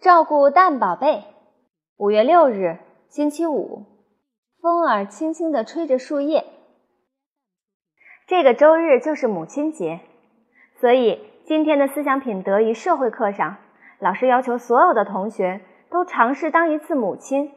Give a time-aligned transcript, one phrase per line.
[0.00, 1.24] 照顾蛋宝贝。
[1.96, 3.86] 五月六日，星期五，
[4.60, 6.44] 风儿轻轻地吹着树叶。
[8.26, 10.00] 这个周日就是母亲节，
[10.80, 13.56] 所以今天的思想品德与社会课上，
[13.98, 17.52] 老师要求所有的同学都尝试当一次母亲，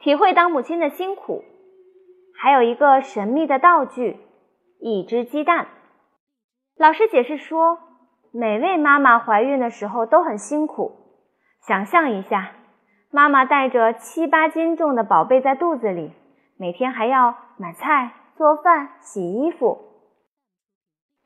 [0.00, 1.42] 体会当母亲的辛苦。
[2.38, 4.20] 还有一个神秘的道具——
[4.80, 5.68] 一只鸡蛋。
[6.76, 7.78] 老师解释说，
[8.32, 10.99] 每位妈妈怀孕的时候都很辛苦。
[11.66, 12.52] 想象一下，
[13.10, 16.12] 妈妈带着七八斤重的宝贝在肚子里，
[16.56, 19.78] 每天还要买菜、做饭、洗衣服。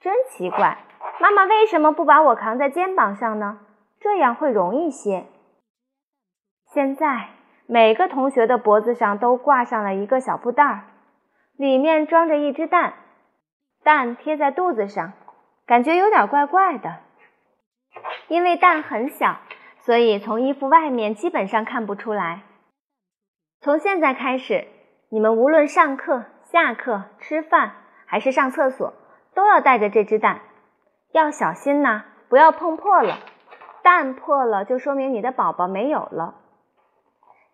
[0.00, 0.78] 真奇怪，
[1.20, 3.60] 妈妈为什么不把我扛在肩膀上呢？
[4.00, 5.24] 这样会容易些。
[6.72, 7.28] 现在
[7.66, 10.84] 每个同学的脖子上都挂上了一个小布袋儿，
[11.56, 12.94] 里面装着一只蛋，
[13.82, 15.12] 蛋贴在肚子上，
[15.64, 16.98] 感觉有点怪怪的，
[18.28, 19.36] 因为蛋很小。
[19.84, 22.40] 所以，从衣服外面基本上看不出来。
[23.60, 24.66] 从现在开始，
[25.10, 27.72] 你们无论上课、下课、吃饭
[28.06, 28.94] 还是上厕所，
[29.34, 30.40] 都要带着这只蛋，
[31.12, 33.18] 要小心呐，不要碰破了。
[33.82, 36.36] 蛋破了，就说明你的宝宝没有了。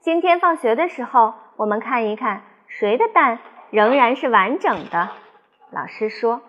[0.01, 5.11] 今天放学的时候，我们看一看谁的蛋仍然是完整的。
[5.73, 6.43] 老师说：“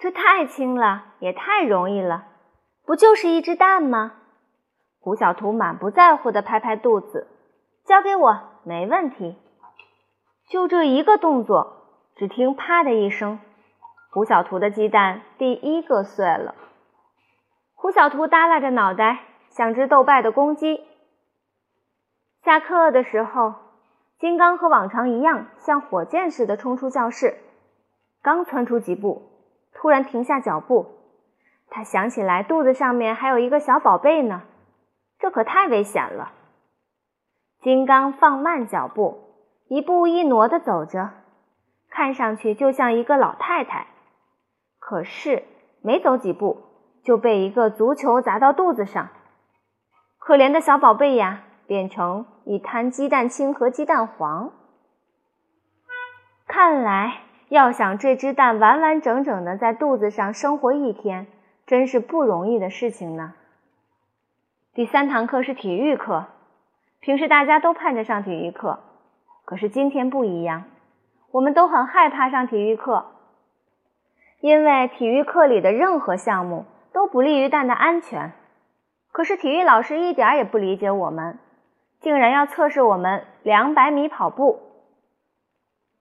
[0.00, 2.26] 这太轻了，也太容易了。”
[2.86, 4.12] 不就是一只蛋吗？
[5.06, 7.28] 胡小图满不在乎地拍拍肚子，
[7.84, 9.36] 交给我，没问题。
[10.50, 11.76] 就这一个动作，
[12.16, 13.38] 只听“啪”的一声，
[14.10, 16.56] 胡小图的鸡蛋第一个碎了。
[17.76, 20.82] 胡小图耷拉着脑袋，像只斗败的公鸡。
[22.42, 23.54] 下课的时候，
[24.18, 27.36] 金刚和往常一样，像火箭似的冲出教室，
[28.22, 29.22] 刚窜出几步，
[29.72, 30.88] 突然停下脚步。
[31.70, 34.42] 他想起来，肚子上面还有一个小宝贝呢，
[35.18, 36.32] 这可太危险了。
[37.60, 39.18] 金刚放慢脚步，
[39.68, 41.10] 一步一挪地走着，
[41.90, 43.86] 看上去就像一个老太太。
[44.78, 45.42] 可是
[45.82, 46.62] 没走几步，
[47.02, 49.08] 就被一个足球砸到肚子上，
[50.18, 54.52] 可怜的小宝贝呀，变成一滩鸡蛋清和鸡蛋黄。
[56.46, 61.26] 看来，要想这只蛋完完整整的在肚子上生活一天。
[61.66, 63.34] 真是不容易的事情呢。
[64.76, 66.26] 第三堂课是体育课，
[67.00, 68.80] 平时大家都盼着上体育课，
[69.46, 70.64] 可是今天不一样，
[71.30, 73.06] 我们都很害怕上体育课，
[74.40, 78.32] 因为体育课里的任何项目都不利于蛋的安全。
[79.12, 81.38] 可是体育老师一点也不理解我们，
[82.02, 84.60] 竟然要测试我们两百米跑步。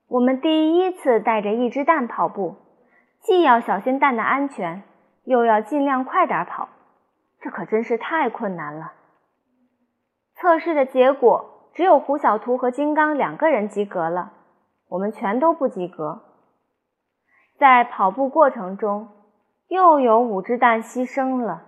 [0.09, 2.58] 我们第一次带着一只蛋跑步，
[3.22, 4.84] 既要小心蛋的安全。
[5.24, 6.68] 又要尽量快点跑，
[7.46, 8.94] 这可真是太困难了。
[10.34, 14.32] 测试的结果只有胡小图和金刚两个人及格了，
[14.90, 16.24] 我们全都不及格。
[17.60, 19.10] 在跑步过程中，
[19.68, 21.66] 又有五只蛋牺牲了。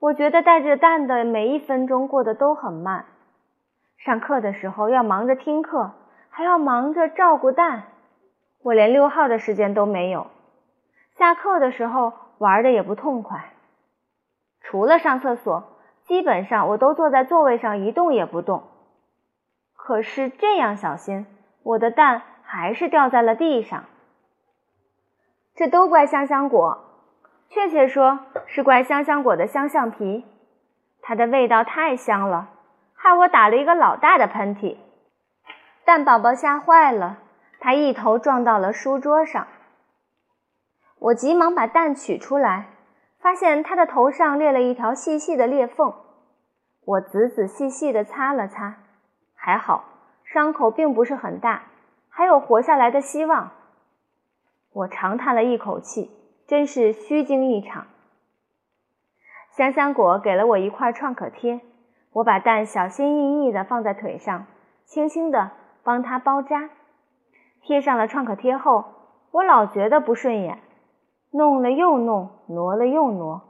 [0.00, 3.04] 我觉得带着蛋的每一分钟过得都很慢。
[3.98, 5.92] 上课的时候要忙着听课，
[6.28, 7.84] 还要忙着照顾蛋，
[8.64, 10.26] 我连溜号的时间都没有。
[11.16, 12.12] 下课的时候。
[12.38, 13.54] 玩的也不痛快，
[14.68, 15.62] 除了上厕所，
[16.06, 18.64] 基本上我都坐在座位上一动也不动。
[19.76, 21.24] 可是这样小心，
[21.62, 23.84] 我的蛋还是掉在了地上。
[25.54, 26.80] 这都怪香香果，
[27.48, 30.24] 确切说是怪香香果的香橡皮，
[31.00, 32.48] 它的味道太香了，
[32.96, 34.78] 害我打了一个老大的喷嚏。
[35.84, 37.18] 蛋宝宝吓坏了，
[37.60, 39.46] 它一头撞到了书桌上。
[40.98, 42.66] 我急忙把蛋取出来，
[43.26, 45.92] 发现它的头上裂了一条细细的裂缝。
[46.84, 48.76] 我仔仔细细地擦了擦，
[49.34, 49.82] 还好，
[50.22, 51.62] 伤口并不是很大，
[52.08, 53.50] 还有活下来的希望。
[54.72, 56.08] 我长叹了一口气，
[56.46, 57.88] 真是虚惊一场。
[59.50, 61.62] 香香果给了我一块创可贴，
[62.12, 64.46] 我把蛋小心翼翼地放在腿上，
[64.84, 65.50] 轻轻地
[65.82, 66.70] 帮它包扎。
[67.60, 68.84] 贴上了创可贴后，
[69.32, 70.60] 我老觉得不顺眼。
[71.36, 73.42] 弄了又弄，挪了又挪，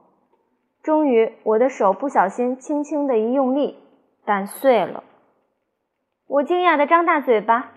[0.83, 3.79] 终于我的手不小心轻轻的一用力，
[4.25, 5.05] 蛋碎了。
[6.27, 7.71] 我惊讶的张大嘴巴，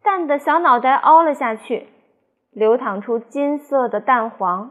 [0.00, 1.88] 蛋的小脑袋凹了下去，
[2.52, 4.70] 流淌出金色的蛋黄。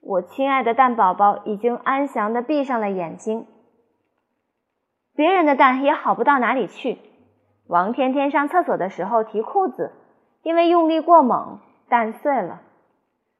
[0.00, 3.46] 我亲爱的蛋宝宝已经安详的闭上了眼睛。
[5.14, 6.98] 别人的蛋也好不到哪里去。
[7.68, 9.92] 王天天上厕所的时候提裤子，
[10.42, 12.62] 因为用力过猛，蛋碎了。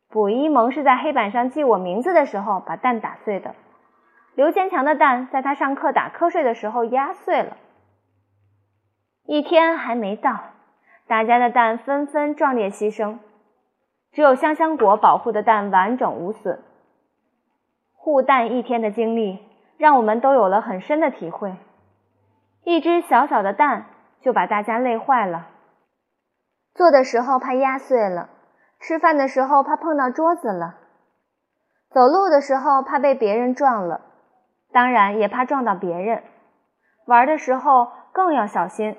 [0.09, 3.55] 卜一萌是在黑板上记我名字的时候把蛋打碎的。
[4.35, 7.57] 刘坚强的蛋在他上课打瞌睡的时候压碎了。
[9.27, 10.39] 一天还没到，
[11.07, 13.19] 大家的蛋纷纷壮烈牺牲，
[14.13, 16.63] 只有香香果保护的蛋完整无损。
[17.95, 19.39] 护蛋一天的经历，
[19.79, 21.57] 让我们都有了很深的体会。
[22.65, 23.87] 一只小小的蛋
[24.21, 25.49] 就把大家累坏了。
[26.75, 28.29] 做的时候怕压碎了，
[28.87, 30.75] 吃饭的时候怕碰到桌子了，
[31.89, 34.03] 走路的时候怕被别人撞了，
[34.73, 36.23] 当然也怕撞到别人。
[37.07, 38.95] 玩的时候更要小心，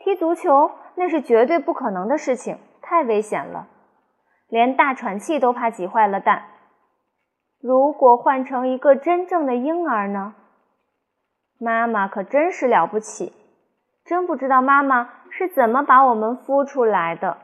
[0.00, 3.68] 踢足球那是绝对不可能的事情，太危险了，
[4.48, 6.46] 连大喘气都怕挤坏了蛋。
[7.60, 10.34] 如果换成一个真正的婴儿呢？
[11.60, 13.32] 妈妈可真是了不起，
[14.04, 17.38] 真不知道妈妈是怎么把我们孵出来的。